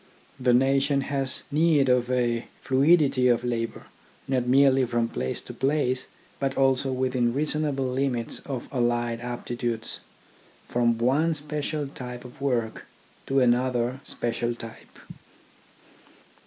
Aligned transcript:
The 0.39 0.51
nation 0.55 1.01
has 1.01 1.43
need 1.51 1.87
of 1.87 2.09
a 2.09 2.47
fluidity 2.63 3.27
of 3.27 3.43
labour, 3.43 3.83
not 4.27 4.47
merely 4.47 4.83
from 4.83 5.07
place 5.07 5.41
to 5.41 5.53
place, 5.53 6.07
but 6.39 6.57
also 6.57 6.91
within 6.91 7.35
reasonable 7.35 7.85
limits 7.85 8.39
of 8.47 8.67
allied 8.71 9.21
aptitudes, 9.21 9.99
from 10.65 10.97
one 10.97 11.35
special 11.35 11.85
type 11.87 12.25
of 12.25 12.41
work 12.41 12.87
to 13.27 13.41
another 13.41 13.99
special 14.03 14.55
type. 14.55 14.97